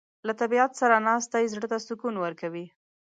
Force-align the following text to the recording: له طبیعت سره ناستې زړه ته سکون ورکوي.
له 0.27 0.33
طبیعت 0.41 0.71
سره 0.81 1.03
ناستې 1.07 1.49
زړه 1.53 1.67
ته 1.71 1.77
سکون 1.87 2.15
ورکوي. 2.19 2.65